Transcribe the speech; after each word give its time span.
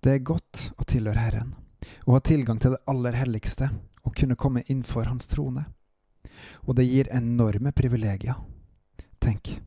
Det 0.00 0.14
er 0.14 0.22
godt 0.24 0.70
å 0.80 0.84
tilhøre 0.88 1.20
Herren, 1.20 1.50
og 2.06 2.14
ha 2.14 2.20
tilgang 2.24 2.56
til 2.56 2.72
det 2.72 2.80
aller 2.88 3.18
helligste 3.20 3.66
og 4.00 4.14
kunne 4.16 4.36
komme 4.40 4.62
innenfor 4.64 5.04
Hans 5.10 5.28
trone. 5.28 5.66
Og 6.64 6.78
det 6.78 6.86
gir 6.88 7.10
enorme 7.12 7.68
privilegier. 7.76 8.38
Tenk, 9.20 9.58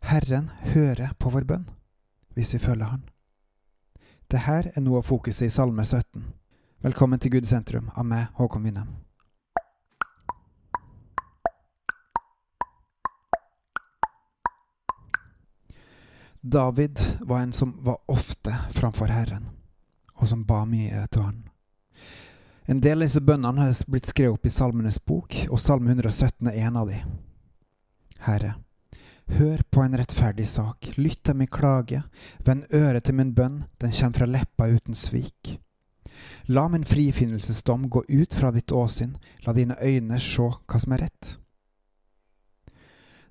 Herren 0.00 0.48
hører 0.72 1.12
på 1.20 1.28
vår 1.34 1.44
bønn 1.44 1.66
hvis 2.32 2.54
vi 2.56 2.62
følger 2.62 2.88
Han. 2.88 3.02
Det 4.32 4.46
her 4.46 4.70
er 4.72 4.80
noe 4.80 5.02
av 5.02 5.10
fokuset 5.10 5.50
i 5.50 5.52
Salme 5.52 5.84
17. 5.84 6.24
Velkommen 6.86 7.20
til 7.20 7.36
Gud 7.36 7.44
sentrum 7.44 7.90
av 7.92 8.08
meg, 8.08 8.30
Håkon 8.40 8.64
Winnem. 8.64 8.96
David 16.40 17.04
var 17.28 17.44
en 17.44 17.52
som 17.52 17.76
var 17.84 18.00
ofte 18.08 18.56
framfor 18.72 19.12
Herren, 19.12 19.50
og 20.16 20.28
som 20.28 20.44
ba 20.48 20.64
mye 20.68 21.06
til 21.10 21.22
Han. 21.22 21.42
En 22.66 22.80
del 22.82 22.98
av 22.98 23.06
disse 23.06 23.22
bønnene 23.22 23.62
har 23.62 23.82
blitt 23.86 24.08
skrevet 24.10 24.34
opp 24.34 24.46
i 24.46 24.50
Salmenes 24.50 24.98
bok, 24.98 25.36
og 25.50 25.60
Salme 25.62 25.92
117 25.92 26.48
er 26.50 26.64
en 26.66 26.78
av 26.80 26.88
de. 26.90 26.96
Herre, 28.26 28.56
hør 29.38 29.62
på 29.70 29.84
en 29.84 29.94
rettferdig 29.98 30.48
sak, 30.50 30.90
lytt 30.96 31.22
til 31.24 31.38
min 31.38 31.50
klage, 31.50 32.02
vend 32.42 32.66
øret 32.74 33.06
til 33.06 33.14
min 33.14 33.34
bønn, 33.34 33.62
den 33.78 33.94
kommer 33.94 34.18
fra 34.18 34.26
leppa 34.26 34.66
uten 34.66 34.98
svik. 34.98 35.60
La 36.50 36.66
min 36.68 36.84
frifinnelsesdom 36.84 37.88
gå 37.90 38.02
ut 38.08 38.34
fra 38.34 38.50
ditt 38.50 38.72
åsyn, 38.72 39.16
la 39.46 39.52
dine 39.52 39.76
øyne 39.82 40.18
se 40.18 40.50
hva 40.66 40.80
som 40.82 40.96
er 40.96 41.06
rett. 41.06 41.36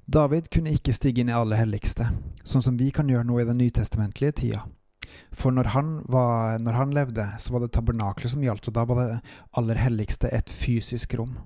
David 0.05 0.47
kunne 0.53 0.71
ikke 0.71 0.93
stige 0.93 1.23
inn 1.23 1.31
i 1.33 1.35
aller 1.35 1.57
helligste, 1.57 2.11
sånn 2.45 2.61
som 2.61 2.77
vi 2.77 2.91
kan 2.93 3.09
gjøre 3.09 3.25
nå 3.25 3.39
i 3.41 3.47
den 3.47 3.57
nytestamentlige 3.57 4.39
tida. 4.39 4.65
For 5.35 5.53
når 5.55 5.71
han, 5.75 5.91
var, 6.11 6.59
når 6.63 6.79
han 6.79 6.95
levde, 6.95 7.27
så 7.39 7.53
var 7.53 7.65
det 7.65 7.73
tabernaklet 7.75 8.33
som 8.33 8.43
gjaldt, 8.43 8.69
og 8.69 8.77
da 8.77 8.85
var 8.87 9.01
det 9.01 9.19
aller 9.59 9.79
helligste 9.79 10.31
et 10.33 10.49
fysisk 10.49 11.17
rom. 11.19 11.37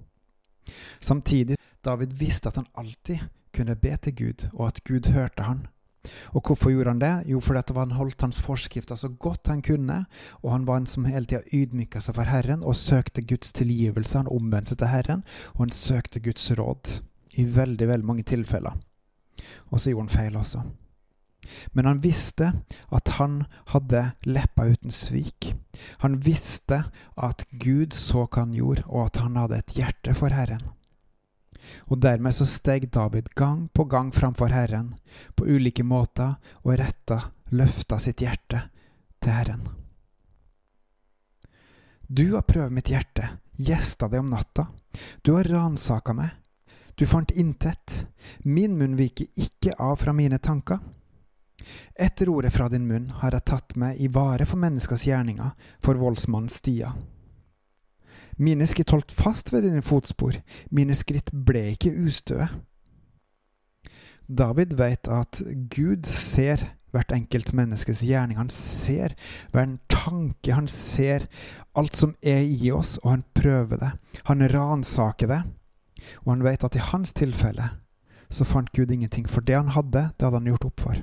Samtidig, 1.02 1.58
David 1.86 2.14
visste 2.20 2.52
at 2.52 2.60
han 2.60 2.70
alltid 2.78 3.28
kunne 3.56 3.76
be 3.76 3.96
til 3.98 4.16
Gud, 4.16 4.48
og 4.54 4.68
at 4.68 4.84
Gud 4.88 5.12
hørte 5.14 5.44
han. 5.44 5.68
Og 6.34 6.42
hvorfor 6.46 6.72
gjorde 6.72 6.94
han 6.94 7.02
det? 7.02 7.30
Jo, 7.32 7.40
fordi 7.40 7.74
han 7.76 7.92
holdt 7.92 8.22
hans 8.22 8.42
forskrifter 8.42 8.96
så 8.96 9.10
godt 9.10 9.48
han 9.48 9.62
kunne, 9.62 10.06
og 10.42 10.52
han 10.52 10.68
var 10.68 10.78
en 10.78 10.88
som 10.88 11.06
hele 11.06 11.26
tida 11.26 11.42
ydmyka 11.54 12.02
seg 12.02 12.16
for 12.16 12.30
Herren 12.30 12.64
og 12.64 12.78
søkte 12.80 13.22
Guds 13.22 13.54
tilgivelse. 13.54 14.18
Han 14.18 14.32
omvendte 14.32 14.74
seg 14.74 14.84
til 14.84 14.94
Herren, 14.94 15.24
og 15.56 15.66
han 15.68 15.76
søkte 15.76 16.24
Guds 16.24 16.52
råd 16.52 17.02
i 17.38 17.46
veldig, 17.56 17.88
veldig 17.88 18.08
mange 18.08 18.24
tilfeller. 18.24 18.78
Og 19.70 19.80
så 19.80 19.92
gjorde 19.92 20.08
han 20.08 20.16
feil 20.18 20.40
også. 20.40 20.64
Men 21.72 21.86
han 21.86 22.02
visste 22.04 22.52
at 22.94 23.16
han 23.20 23.44
hadde 23.74 24.12
leppa 24.28 24.68
uten 24.70 24.92
svik. 24.94 25.54
Han 26.04 26.20
visste 26.24 26.84
at 27.16 27.46
Gud 27.52 27.94
så 27.94 28.26
hva 28.26 28.44
han 28.44 28.56
gjorde, 28.58 28.86
og 28.88 29.10
at 29.10 29.22
han 29.24 29.40
hadde 29.40 29.62
et 29.62 29.76
hjerte 29.78 30.16
for 30.18 30.36
Herren. 30.36 30.64
Og 31.92 32.00
dermed 32.02 32.34
så 32.34 32.48
steg 32.50 32.88
David 32.94 33.30
gang 33.38 33.68
på 33.74 33.86
gang 33.90 34.12
framfor 34.16 34.54
Herren, 34.54 34.96
på 35.36 35.46
ulike 35.46 35.84
måter, 35.84 36.38
og 36.64 36.80
retta, 36.80 37.22
løfta 37.54 38.00
sitt 38.02 38.24
hjerte 38.24 38.64
til 39.22 39.36
Herren. 39.36 39.68
Du 42.10 42.32
har 42.34 42.48
prøvd 42.48 42.74
mitt 42.74 42.90
hjerte, 42.90 43.36
gjesta 43.54 44.08
det 44.10 44.22
om 44.22 44.32
natta. 44.32 44.66
Du 45.22 45.36
har 45.36 45.46
ransaka 45.46 46.16
meg, 46.18 46.32
du 47.00 47.06
fant 47.08 47.32
intet. 47.32 48.08
Min 48.44 48.74
munn 48.80 48.98
viker 49.00 49.30
ikke 49.40 49.76
av 49.80 50.02
fra 50.02 50.12
mine 50.12 50.36
tanker. 50.44 50.82
Etter 52.00 52.30
ordet 52.32 52.54
fra 52.56 52.70
din 52.72 52.88
munn 52.88 53.10
har 53.22 53.36
jeg 53.36 53.48
tatt 53.52 53.76
meg 53.80 54.00
i 54.00 54.10
vare 54.12 54.48
for 54.48 54.62
menneskers 54.62 55.06
gjerninger, 55.08 55.52
for 55.84 56.00
voldsmannens 56.00 56.60
stier. 56.62 56.96
Mine 58.40 58.68
skritt 58.70 58.94
holdt 58.96 59.12
fast 59.12 59.52
ved 59.52 59.66
dine 59.68 59.84
fotspor, 59.84 60.38
mine 60.72 60.96
skritt 60.96 61.32
ble 61.34 61.74
ikke 61.74 61.92
ustøe. 62.08 62.48
David 64.30 64.78
vet 64.80 65.10
at 65.12 65.42
Gud 65.74 66.08
ser 66.08 66.64
hvert 66.94 67.12
enkelt 67.14 67.52
menneskes 67.54 68.02
gjerning. 68.06 68.38
Han 68.40 68.52
ser 68.54 69.16
hver 69.52 69.66
en 69.66 69.80
tanke, 69.92 70.54
han 70.54 70.70
ser 70.72 71.26
alt 71.78 71.98
som 71.98 72.16
er 72.22 72.46
i 72.46 72.72
oss, 72.74 72.98
og 73.04 73.12
han 73.12 73.26
prøver 73.38 73.82
det. 73.82 73.92
Han 74.30 74.46
ransaker 74.54 75.30
det. 75.30 75.44
Og 76.24 76.34
han 76.34 76.46
vet 76.46 76.64
at 76.64 76.78
i 76.78 76.88
hans 76.92 77.14
tilfelle 77.18 77.72
så 78.30 78.46
fant 78.46 78.70
Gud 78.78 78.92
ingenting, 78.94 79.26
for 79.30 79.42
det 79.42 79.58
han 79.58 79.74
hadde, 79.74 80.12
det 80.16 80.26
hadde 80.26 80.38
han 80.38 80.50
gjort 80.52 80.70
opp 80.70 80.84
for. 80.86 81.02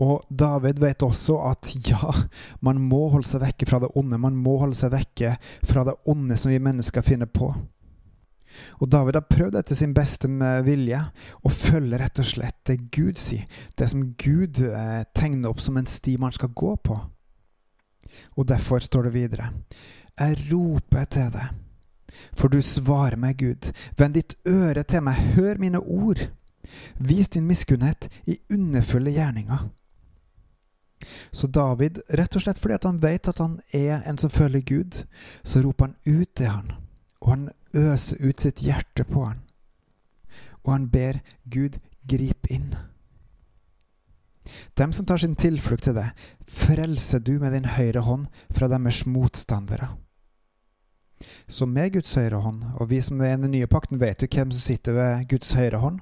Og 0.00 0.24
David 0.28 0.80
vet 0.82 1.04
også 1.04 1.38
at 1.50 1.72
ja, 1.86 2.10
man 2.60 2.80
må 2.80 3.06
holde 3.12 3.28
seg 3.28 3.44
vekke 3.44 3.68
fra 3.68 3.82
det 3.82 3.92
onde. 3.98 4.20
Man 4.20 4.38
må 4.38 4.58
holde 4.62 4.78
seg 4.78 4.94
vekke 4.94 5.36
fra 5.68 5.84
det 5.88 5.96
onde 6.08 6.38
som 6.40 6.52
vi 6.52 6.60
mennesker 6.62 7.04
finner 7.06 7.30
på. 7.30 7.52
Og 8.80 8.90
David 8.92 9.16
har 9.16 9.28
prøvd 9.30 9.56
etter 9.60 9.78
sin 9.78 9.94
beste 9.96 10.28
vilje 10.66 11.00
å 11.42 11.52
følge 11.52 12.00
rett 12.02 12.20
og 12.20 12.28
slett 12.28 12.58
det 12.68 12.78
Gud 12.94 13.20
sier, 13.20 13.46
det 13.78 13.88
som 13.88 14.10
Gud 14.20 14.60
eh, 14.66 15.02
tegner 15.16 15.52
opp 15.52 15.62
som 15.64 15.78
en 15.80 15.88
sti 15.88 16.18
man 16.20 16.34
skal 16.36 16.52
gå 16.52 16.74
på. 16.84 16.98
Og 18.36 18.48
derfor 18.48 18.84
står 18.84 19.08
det 19.08 19.14
videre, 19.16 19.50
jeg 20.18 20.36
roper 20.50 21.08
til 21.08 21.30
deg, 21.32 21.54
for 22.36 22.52
du 22.52 22.60
svarer 22.60 23.16
meg, 23.16 23.40
Gud. 23.40 23.70
Vend 23.96 24.18
ditt 24.18 24.36
øre 24.48 24.84
til 24.84 25.04
meg, 25.06 25.32
hør 25.36 25.60
mine 25.62 25.80
ord. 25.80 26.26
Vis 26.96 27.28
din 27.28 27.46
miskunnhet 27.46 28.08
i 28.26 28.38
underfulle 28.50 29.10
gjerninger. 29.10 29.68
Så 31.30 31.46
David, 31.46 31.98
rett 32.08 32.36
og 32.36 32.44
slett 32.44 32.60
fordi 32.62 32.78
han 32.84 33.00
vet 33.02 33.28
at 33.28 33.40
han 33.42 33.58
er 33.74 34.04
en 34.06 34.18
som 34.18 34.30
følger 34.30 34.62
Gud, 34.66 35.02
så 35.42 35.62
roper 35.64 35.90
han 35.90 35.96
ut 36.06 36.30
til 36.38 36.52
han, 36.52 36.72
og 37.20 37.28
han 37.34 37.48
øser 37.74 38.22
ut 38.22 38.40
sitt 38.40 38.62
hjerte 38.62 39.04
på 39.08 39.24
han. 39.26 39.42
Og 40.62 40.72
han 40.76 40.88
ber 40.92 41.18
Gud 41.50 41.80
gripe 42.08 42.52
inn. 42.54 42.74
Dem 44.78 44.92
som 44.92 45.06
tar 45.06 45.22
sin 45.22 45.36
tilflukt 45.38 45.86
til 45.86 45.96
deg, 45.96 46.14
frelser 46.50 47.22
du 47.22 47.36
med 47.40 47.54
din 47.54 47.68
høyre 47.76 48.02
hånd 48.06 48.26
fra 48.54 48.68
deres 48.70 49.04
motstandere. 49.06 49.92
Så 51.46 51.68
med 51.70 51.92
Guds 51.94 52.14
høyre 52.18 52.40
hånd, 52.42 52.64
og 52.80 52.88
vi 52.90 52.98
som 53.04 53.20
er 53.22 53.36
i 53.36 53.42
den 53.44 53.54
nye 53.54 53.70
pakten 53.70 54.00
vet 54.02 54.22
jo 54.22 54.30
hvem 54.30 54.50
som 54.50 54.64
sitter 54.64 54.96
ved 54.96 55.28
Guds 55.30 55.52
høyre 55.54 55.78
hånd, 55.82 56.00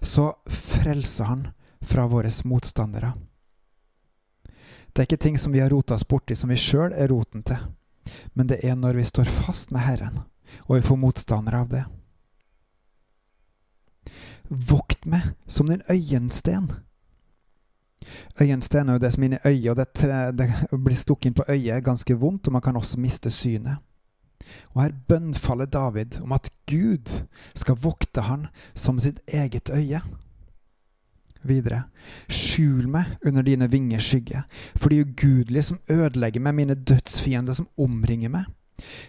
så 0.00 0.32
frelser 0.46 1.24
han 1.24 1.48
fra 1.80 2.06
våre 2.06 2.30
motstandere. 2.44 3.12
Det 4.92 5.02
er 5.02 5.08
ikke 5.08 5.22
ting 5.24 5.38
som 5.38 5.52
vi 5.52 5.60
har 5.60 5.70
rota 5.72 5.94
oss 5.94 6.06
borti 6.08 6.36
som 6.36 6.52
vi 6.52 6.60
sjøl 6.60 6.92
er 6.92 7.08
roten 7.08 7.42
til, 7.48 7.60
men 8.34 8.50
det 8.50 8.60
er 8.64 8.76
når 8.76 9.00
vi 9.00 9.08
står 9.08 9.30
fast 9.40 9.72
med 9.72 9.86
Herren, 9.86 10.20
og 10.68 10.76
vi 10.76 10.86
får 10.86 11.00
motstandere 11.00 11.60
av 11.64 11.68
det. 11.72 11.84
Vokt 14.48 15.06
meg 15.08 15.32
som 15.46 15.70
din 15.70 15.84
øyensten. 15.88 16.72
Øyensten 18.40 18.88
er 18.88 18.98
jo 18.98 19.00
det 19.00 19.12
som 19.14 19.22
er 19.22 19.30
inni 19.30 19.40
øyet, 19.46 19.70
og 19.70 19.76
det, 19.80 19.86
det 20.36 20.80
blir 20.84 20.98
stukket 20.98 21.30
inn 21.30 21.38
på 21.38 21.48
øyet 21.48 21.84
ganske 21.84 22.18
vondt, 22.18 22.46
og 22.46 22.58
man 22.58 22.64
kan 22.64 22.76
også 22.76 23.00
miste 23.00 23.30
synet. 23.30 23.80
Og 24.74 24.82
her 24.84 24.96
bønnfaller 25.08 25.70
David 25.70 26.20
om 26.22 26.34
at 26.36 26.50
Gud 26.70 27.10
skal 27.54 27.80
vokte 27.82 28.26
han 28.26 28.48
som 28.74 29.00
sitt 29.02 29.20
eget 29.26 29.70
øye. 29.72 30.02
Videre, 31.42 31.88
skjul 32.30 32.86
meg 32.90 33.16
under 33.26 33.42
dine 33.42 33.66
vingers 33.70 34.06
skygge, 34.06 34.44
for 34.78 34.92
de 34.92 35.02
ugudelige 35.02 35.72
som 35.72 35.80
ødelegger 35.90 36.42
meg, 36.44 36.54
mine 36.54 36.76
dødsfiender 36.78 37.56
som 37.58 37.70
omringer 37.82 38.30
meg. 38.30 38.46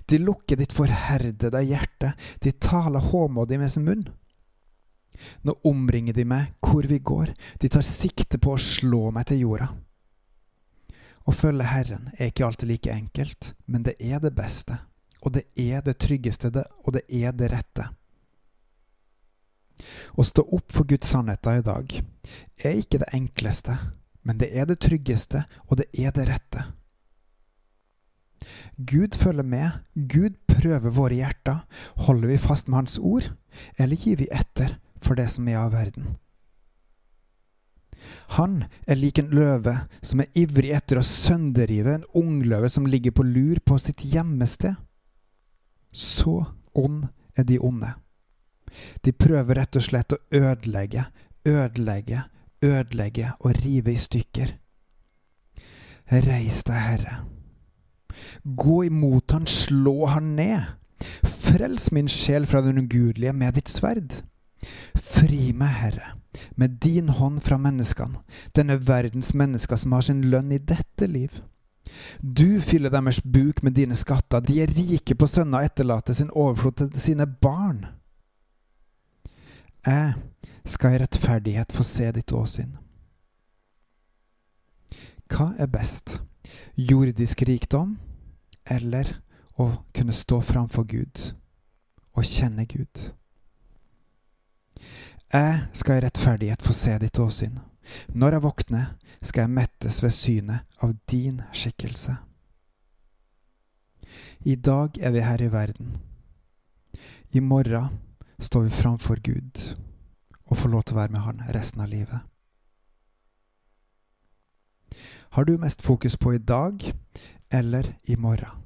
De 0.09 0.17
lukker 0.21 0.57
ditt 0.57 0.73
forherdede 0.73 1.61
hjerte, 1.65 2.13
de 2.41 2.53
taler 2.57 3.05
håmodig 3.13 3.59
med 3.61 3.71
sin 3.71 3.85
munn. 3.85 4.07
Nå 5.45 5.55
omringer 5.69 6.15
de 6.17 6.25
meg 6.25 6.55
hvor 6.65 6.87
vi 6.89 6.97
går, 6.97 7.35
de 7.61 7.69
tar 7.69 7.85
sikte 7.85 8.41
på 8.41 8.55
å 8.55 8.61
slå 8.61 9.11
meg 9.13 9.29
til 9.29 9.45
jorda. 9.45 9.69
Å 11.23 11.31
følge 11.31 11.69
Herren 11.69 12.09
er 12.17 12.33
ikke 12.33 12.47
alltid 12.47 12.71
like 12.71 12.91
enkelt, 12.97 13.53
men 13.69 13.85
det 13.85 13.93
er 14.01 14.19
det 14.19 14.33
beste 14.35 14.81
og 15.23 15.33
det 15.37 15.45
er 15.59 15.83
det 15.85 15.97
tryggeste, 16.03 16.51
det, 16.51 16.65
og 16.83 16.97
det 16.97 17.03
er 17.07 17.35
det 17.35 17.51
rette. 17.53 17.87
Å 20.13 20.23
stå 20.27 20.43
opp 20.53 20.71
for 20.75 20.87
Guds 20.87 21.09
sannheter 21.09 21.59
i 21.59 21.65
dag 21.65 21.95
er 22.63 22.79
ikke 22.79 23.01
det 23.01 23.09
enkleste, 23.15 23.75
men 24.23 24.39
det 24.39 24.51
er 24.53 24.67
det 24.69 24.79
tryggeste, 24.83 25.45
og 25.67 25.79
det 25.81 25.89
er 25.95 26.13
det 26.15 26.27
rette. 26.29 26.65
Gud 28.77 29.15
følger 29.15 29.47
med, 29.47 29.79
Gud 29.93 30.35
prøver 30.49 30.91
våre 30.93 31.15
hjerter. 31.15 31.63
Holder 32.07 32.33
vi 32.33 32.41
fast 32.41 32.67
med 32.67 32.83
Hans 32.83 32.99
ord, 32.99 33.31
eller 33.77 33.95
gir 33.95 34.19
vi 34.19 34.29
etter 34.31 34.77
for 35.03 35.19
det 35.19 35.29
som 35.31 35.47
er 35.47 35.61
av 35.61 35.73
verden? 35.75 36.15
Han 38.35 38.63
er 38.89 38.99
lik 38.99 39.19
en 39.21 39.31
løve 39.31 39.75
som 40.03 40.23
er 40.23 40.31
ivrig 40.39 40.73
etter 40.75 40.99
å 40.99 41.05
sønderrive 41.07 41.99
en 41.99 42.07
ungløve 42.17 42.69
som 42.71 42.87
ligger 42.89 43.15
på 43.15 43.25
lur 43.27 43.61
på 43.63 43.77
sitt 43.79 44.03
gjemmested. 44.03 44.75
Så 45.93 46.43
ond 46.73 47.05
er 47.37 47.45
de 47.47 47.59
onde. 47.61 47.93
De 49.05 49.13
prøver 49.13 49.59
rett 49.61 49.77
og 49.77 49.85
slett 49.85 50.15
å 50.15 50.21
ødelegge, 50.33 51.05
ødelegge, 51.45 52.23
ødelegge 52.65 53.33
og 53.39 53.59
rive 53.61 53.93
i 53.93 54.01
stykker. 54.01 54.55
Reis 56.11 56.63
deg, 56.67 56.81
Herre. 56.81 57.15
Gå 58.43 58.83
imot 58.89 59.31
han, 59.31 59.47
slå 59.47 60.07
han 60.11 60.33
ned. 60.37 60.73
Frels 61.23 61.91
min 61.91 62.09
sjel 62.11 62.45
fra 62.49 62.61
den 62.65 62.81
ugudelige 62.83 63.33
med 63.33 63.57
ditt 63.57 63.71
sverd. 63.71 64.21
Fri 64.95 65.51
meg, 65.55 65.73
Herre, 65.79 66.13
med 66.55 66.79
din 66.83 67.09
hånd 67.13 67.41
fra 67.45 67.57
menneskene, 67.61 68.21
denne 68.55 68.79
verdens 68.87 69.33
mennesker 69.37 69.79
som 69.79 69.95
har 69.95 70.05
sin 70.05 70.23
lønn 70.31 70.53
i 70.55 70.61
dette 70.61 71.09
liv. 71.09 71.41
Du 72.21 72.61
fyller 72.61 72.89
deres 72.89 73.21
buk 73.21 73.63
med 73.63 73.75
dine 73.75 73.95
skatter, 73.95 74.39
de 74.39 74.61
er 74.63 74.71
rike 74.77 75.15
på 75.15 75.27
sønner 75.27 75.59
og 75.61 75.71
etterlater 75.71 76.15
sin 76.17 76.31
overflod 76.31 76.77
til 76.79 77.01
sine 77.01 77.27
barn. 77.27 77.85
Jeg 79.85 80.13
skal 80.65 80.95
i 80.95 81.01
rettferdighet 81.01 81.75
få 81.75 81.83
se 81.83 82.11
ditt 82.15 82.31
åsyn. 82.31 82.77
Hva 85.33 85.51
er 85.59 85.67
best, 85.67 86.21
jordisk 86.77 87.43
rikdom 87.47 87.97
eller 88.69 89.09
å 89.59 89.69
kunne 89.95 90.15
stå 90.15 90.39
framfor 90.45 90.87
Gud 90.87 91.33
og 92.13 92.23
kjenne 92.29 92.65
Gud? 92.69 93.09
Jeg 95.33 95.61
skal 95.73 95.97
i 95.97 96.05
rettferdighet 96.05 96.61
få 96.61 96.75
se 96.77 96.95
ditt 97.01 97.19
åsyn. 97.19 97.57
Når 98.13 98.37
jeg 98.37 98.43
våkner, 98.43 98.85
skal 99.21 99.41
jeg 99.41 99.55
mettes 99.55 100.03
ved 100.03 100.11
synet 100.11 100.83
av 100.83 100.93
din 101.11 101.41
skikkelse. 101.53 102.15
I 104.45 104.55
dag 104.55 104.97
er 104.99 105.11
vi 105.11 105.23
her 105.23 105.41
i 105.41 105.51
verden. 105.51 105.97
I 107.33 107.39
morgen 107.39 107.99
står 108.39 108.67
vi 108.67 108.69
framfor 108.69 109.21
Gud 109.23 109.77
og 110.45 110.57
får 110.57 110.69
lov 110.69 110.83
til 110.83 110.95
å 110.95 110.99
være 110.99 111.15
med 111.15 111.25
Han 111.25 111.41
resten 111.55 111.81
av 111.81 111.89
livet. 111.89 112.19
Har 115.33 115.43
du 115.45 115.57
mest 115.57 115.81
fokus 115.81 116.17
på 116.17 116.33
i 116.33 116.37
dag 116.37 116.83
eller 117.49 117.95
i 118.03 118.15
morgen? 118.15 118.61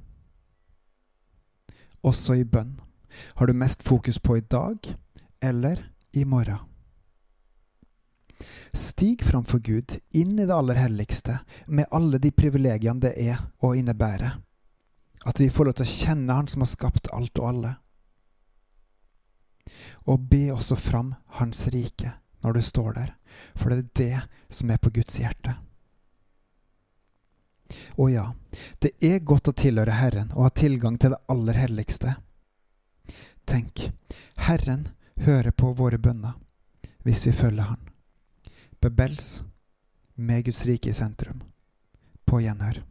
Også 2.02 2.34
i 2.36 2.44
bønn. 2.44 2.80
Har 3.34 3.46
du 3.46 3.52
mest 3.52 3.82
fokus 3.82 4.18
på 4.18 4.36
i 4.36 4.40
dag 4.40 4.94
eller 5.40 5.80
i 6.12 6.24
morgen? 6.24 6.67
Stig 8.72 9.22
framfor 9.22 9.58
Gud, 9.58 9.98
inn 10.10 10.38
i 10.38 10.46
det 10.46 10.54
aller 10.54 10.74
helligste, 10.74 11.38
med 11.66 11.88
alle 11.90 12.18
de 12.18 12.30
privilegiene 12.30 13.02
det 13.02 13.14
er 13.18 13.40
å 13.64 13.74
innebære. 13.74 14.30
At 15.26 15.40
vi 15.40 15.50
får 15.50 15.68
lov 15.68 15.78
til 15.78 15.86
å 15.86 15.94
kjenne 15.94 16.36
Han 16.38 16.48
som 16.48 16.62
har 16.62 16.70
skapt 16.70 17.10
alt 17.12 17.38
og 17.42 17.48
alle. 17.48 17.74
Og 20.06 20.28
be 20.30 20.48
også 20.54 20.78
fram 20.78 21.14
Hans 21.40 21.66
rike 21.74 22.14
når 22.44 22.58
du 22.58 22.62
står 22.62 22.92
der, 22.94 23.14
for 23.58 23.72
det 23.72 23.78
er 23.78 23.88
det 23.98 24.54
som 24.54 24.70
er 24.70 24.78
på 24.78 24.92
Guds 24.94 25.18
hjerte. 25.18 25.56
Og 27.98 28.12
ja, 28.14 28.30
det 28.78 28.94
er 29.04 29.18
godt 29.26 29.50
å 29.50 29.56
tilhøre 29.56 29.98
Herren 29.98 30.30
og 30.36 30.46
ha 30.46 30.54
tilgang 30.54 30.96
til 31.02 31.12
det 31.12 31.20
aller 31.28 31.58
helligste. 31.58 32.14
Tenk, 33.48 33.90
Herren 34.46 34.88
hører 35.26 35.50
på 35.50 35.74
våre 35.76 35.98
bønner 35.98 36.38
hvis 37.04 37.26
vi 37.26 37.32
følger 37.32 37.72
Han. 37.72 37.97
Bebels 38.80 39.42
med 40.14 40.44
Guds 40.44 40.66
rike 40.66 40.90
i 40.90 40.92
sentrum. 40.92 41.42
På 42.24 42.40
gjenhør. 42.40 42.82